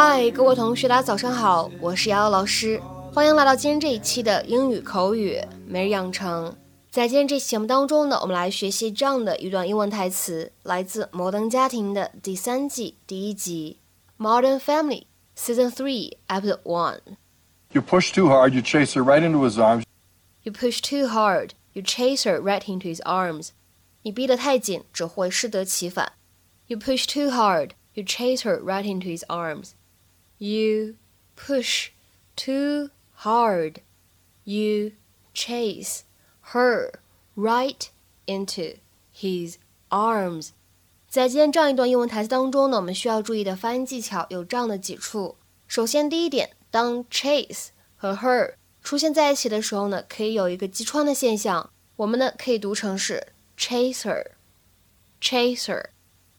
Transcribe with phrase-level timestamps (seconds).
[0.00, 2.80] 嗨，各位同学，大家早上好，我是瑶瑶老师，
[3.12, 6.56] 欢迎来到今天这一期的英语口语每日养成。
[6.88, 13.80] 在今天这期节目当中呢，我们来学习这样的一段英文台词，来自《摩登家庭》的第三季第一集
[14.24, 15.02] 《Modern Family》
[15.36, 17.00] Season Three Episode One。
[17.72, 19.82] You push too hard, you chase her right into his arms.
[20.44, 23.48] You push too hard, you chase her right into his arms.
[24.02, 26.12] 你逼得太紧，只会适得其反。
[26.68, 29.72] You push too hard, you chase her right into his arms.
[30.37, 30.95] You
[31.35, 31.89] push
[32.35, 32.89] too
[33.23, 33.81] hard,
[34.43, 34.91] you
[35.33, 36.01] chase
[36.51, 36.99] her
[37.35, 37.87] right
[38.25, 38.77] into
[39.15, 39.55] his
[39.89, 40.49] arms.
[41.07, 45.37] 在今天这样一段英文台词当中呢，我们需要注意的发音技巧有这样的几处。
[45.67, 55.85] 首先，第一点，当 chase 和 her 出现在一起的时候呢，可以有一个击穿的现象，我们呢可以读成是 chaser，chaser。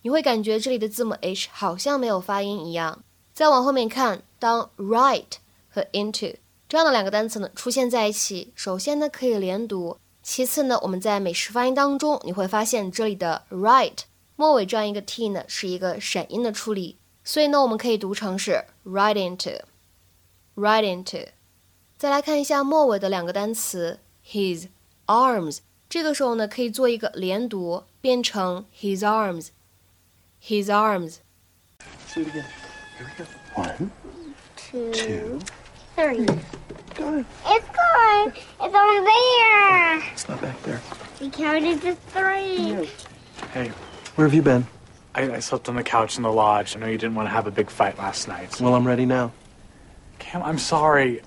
[0.02, 3.02] 你会感觉这里的字母 h 好像没有发音一样。
[3.39, 5.23] 再往后面看，当 right
[5.69, 6.35] 和 into
[6.67, 13.99] 这样的两个单词呢出现在一起，首先呢可以连读，其次呢我们在美式发音当中你会发现这里的 right
[14.35, 21.29] 末尾这样一个 t 呢是一个闪音的处理，所以呢我们可以读成是 right into，right into。
[21.97, 24.67] 再来看一下末尾的两个单词 his
[25.05, 29.51] arms，这个时候呢可以做一个连读，变成 his arms。
[30.43, 31.19] his arms.
[32.99, 33.27] Say it again.
[33.55, 33.69] Here we go.
[33.69, 33.91] One,
[34.55, 35.39] two, two.
[35.95, 36.25] three.
[36.95, 38.33] Go It's gone.
[38.61, 40.11] It's over there.
[40.11, 40.81] It's not back there.
[41.21, 42.89] We counted to three.
[43.53, 43.71] Hey,
[44.15, 44.67] Where have you been?
[45.15, 46.75] I, I slept on the couch in the lodge.
[46.75, 48.59] I know you didn't want to have a big fight last night.
[48.59, 49.31] Well, I'm ready now.
[50.19, 51.21] Cam, I'm sorry.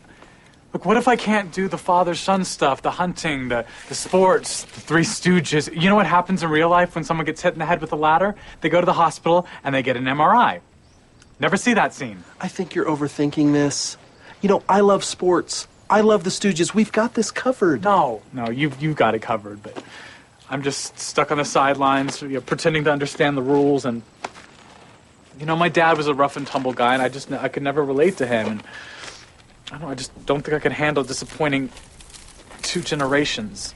[0.73, 4.65] Look, what if I can't do the father son stuff, the hunting, the, the sports,
[4.65, 5.75] the Three Stooges?
[5.75, 7.93] You know what happens in real life when someone gets hit in the head with
[7.93, 8.35] a ladder?
[8.63, 10.61] They go to the hospital and they get an MRI.
[11.43, 12.23] Never see that scene.
[12.41, 13.97] I think you're overthinking this.
[14.43, 15.67] You know, I love sports.
[15.91, 16.73] I love the Stooges.
[16.73, 17.83] We've got this covered.
[17.83, 19.83] No, no, you've, you've got it covered, but
[20.49, 23.85] I'm just stuck on the sidelines, you know, pretending to understand the rules.
[23.85, 24.03] And,
[25.41, 27.65] you know, my dad was a rough and tumble guy, and I just, I could
[27.65, 28.47] never relate to him.
[28.47, 28.63] And,
[29.67, 31.71] I don't know, I just don't think I could handle disappointing
[32.63, 33.75] two generations.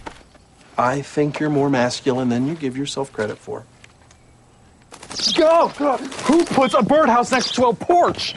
[0.79, 3.65] I think you're more masculine than you give yourself credit for.
[5.37, 5.73] Go!
[5.79, 5.97] go.
[6.29, 8.35] Who puts a birdhouse next to a porch?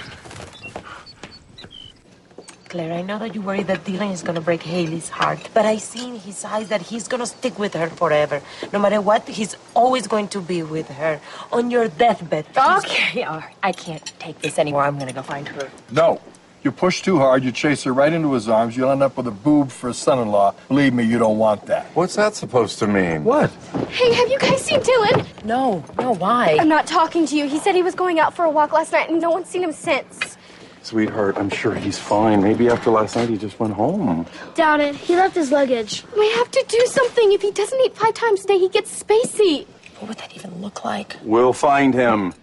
[2.69, 5.77] Claire, I know that you worry that Dylan is gonna break Haley's heart, but I
[5.77, 8.43] see in his eyes that he's gonna stick with her forever.
[8.71, 11.19] No matter what, he's always going to be with her.
[11.51, 12.45] On your deathbed.
[12.55, 13.55] Okay, all right.
[13.63, 14.83] I can't take this anymore.
[14.83, 15.71] I'm gonna go find her.
[15.91, 16.21] No.
[16.61, 19.27] You push too hard, you chase her right into his arms, you'll end up with
[19.27, 20.53] a boob for a son in law.
[20.67, 21.85] Believe me, you don't want that.
[21.95, 23.23] What's that supposed to mean?
[23.23, 23.49] What?
[23.89, 25.45] Hey, have you guys seen Dylan?
[25.45, 26.57] No, no, why?
[26.59, 27.47] I'm not talking to you.
[27.47, 29.63] He said he was going out for a walk last night and no one's seen
[29.63, 30.37] him since.
[30.81, 32.43] Sweetheart, I'm sure he's fine.
[32.43, 34.25] Maybe after last night he just went home.
[34.55, 34.95] Doubt it.
[34.95, 36.03] He left his luggage.
[36.17, 37.31] We have to do something.
[37.31, 39.65] If he doesn't eat five times a day, he gets spacey.
[39.99, 41.15] What would that even look like?
[41.23, 42.33] We'll find him.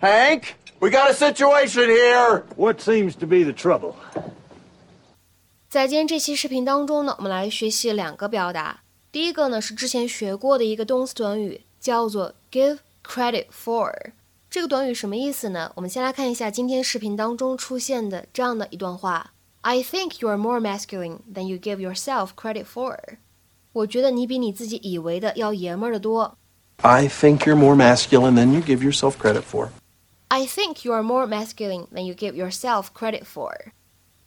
[0.00, 2.43] Hank, we got a situation here.
[2.55, 3.93] What seems to be the trouble?
[5.69, 8.81] 在今天这期视频当中呢，我们来学习两个表达。
[9.11, 13.91] 第一个呢是之前学过的一个动词短语，叫做 give credit for。
[14.49, 15.71] 这个短语什么意思呢？
[15.75, 22.97] 我们先来看一下今天视频当中出现的这样的一段话：I think you are more masculine than you give yourself credit for。
[23.73, 26.37] 我觉得你比你自己以为的要爷们儿的多。
[26.77, 29.69] I think you're more masculine than you give yourself credit for.
[30.32, 33.52] I think you are more masculine than you give yourself credit for。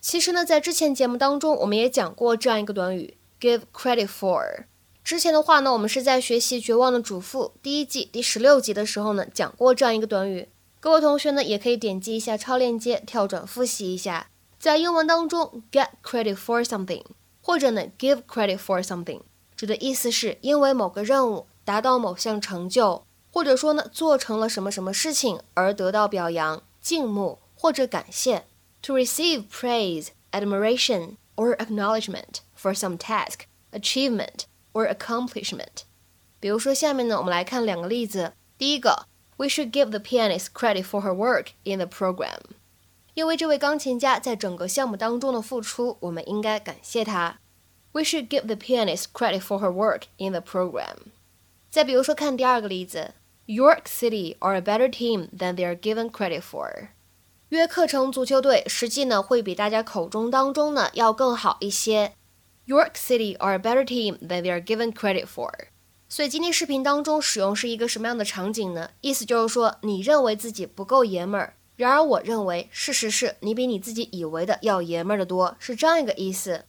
[0.00, 4.66] 其实呢，在之前节目当中，我们也讲过这样一个短语 give credit for。
[5.02, 10.48] 之前的话呢，我们是在学习《绝望的主妇》第一季第十六集的时候呢，讲过这样一个短语。
[10.78, 14.28] 各位同学呢，也可以点击一下超链接，跳转复习一下。
[14.60, 17.02] 在英文当中，get credit for something，
[17.42, 19.22] 或者呢，give credit for something，
[19.56, 23.04] 指的意思是因为某个任务达到某项成就，
[23.35, 28.45] 或者说呢，做成了什么什么事情而得到表扬、敬慕或者感谢。
[28.83, 33.41] To receive praise, admiration, or acknowledgement for some task,
[33.71, 35.83] achievement, or accomplishment。
[36.39, 38.33] 比如说，下面呢，我们来看两个例子。
[38.57, 39.05] 第一个，
[39.37, 42.39] We should give the pianist credit for her work in the program。
[43.13, 47.39] 因为这位钢琴家在整个项目当中的付出，我们应该感谢他。
[47.91, 51.11] We should give the pianist credit for her work in the program。
[51.69, 53.13] 再比如说，看第二个例子
[53.46, 56.88] ，York City are a better team than they are given credit for。
[57.50, 62.12] 约克城足球队实际呢会比大家口中当中呢要更好一些。
[62.66, 65.50] York City are a better team than they are given credit for。
[66.08, 68.90] 所以今天视频当中使用是一个什么样的场景呢？
[69.00, 76.64] 意思就是说，你认为自己不够爷们儿，然而我认为，事实是你比你自己以为的要爷们儿的多，是这样一个意思。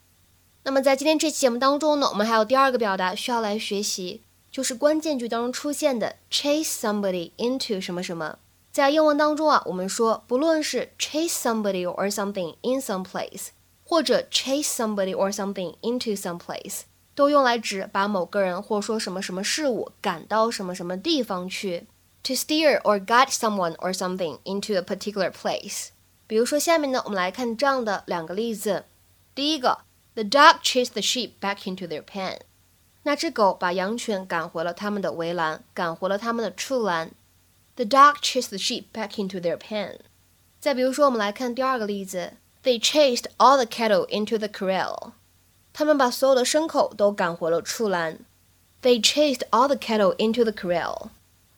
[0.63, 8.38] 那么在今天这期节目当中呢，我们还有第二个表达需要来学习，就是关键句当中出现的 chase somebody into 什么什么。
[8.70, 13.48] 在英文当中啊，我们说不论是 chase somebody or something in some place，
[13.84, 16.82] 或者 chase somebody or something into some place，
[17.14, 21.86] 都用来指把某个人或说什么什么事物赶到什么什么地方去。
[22.24, 25.88] To steer or guide someone or something into a particular place。
[26.28, 28.84] 比如说下面呢，我们来看这样的两个例子。
[29.34, 29.80] 第一个，
[30.14, 32.38] The dog chased the sheep back into their pen。
[33.07, 37.11] 那只狗把羊群赶回了他们的围栏，赶回了他们的畜栏。
[37.77, 39.99] The dog chased the sheep back into their pen。
[40.59, 45.11] 再比如说，我们来看第二个例子，They chased all the cattle into the corral。
[45.71, 48.19] 他们把所有的牲口都赶回了畜栏。
[48.81, 51.11] They chased all the cattle into the corral。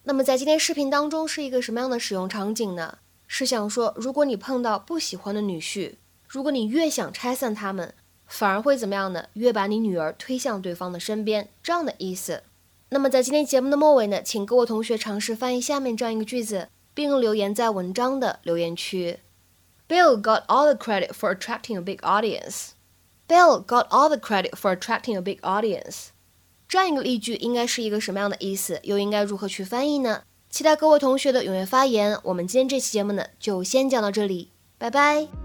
[0.04, 3.00] 那么在今天视频当中是一个什么样的使用场景呢？
[3.25, 5.95] 是想说，如果你碰到不喜欢的女婿，
[6.28, 7.95] 如果你越想拆散他们，
[8.30, 9.26] 反而会怎么样呢？
[9.34, 12.44] 越把你女儿推向对方的身边，这样的意思。
[12.90, 19.20] 那么在今天节目的末尾呢，请各位同学尝试翻译下面这样一个句子，并留言在文章的留言区。
[19.88, 22.70] Bill got all the credit for attracting a big audience.
[23.28, 26.10] Bill got all the credit for attracting a big audience.
[26.68, 28.80] 这样一个例句应该是一个什么样的意思？
[28.84, 30.24] 又应该如何去翻译呢？
[30.50, 32.20] 期待各位同学的踊跃发言。
[32.24, 35.38] 我们今天这期节目呢，就先讲到这里，拜拜。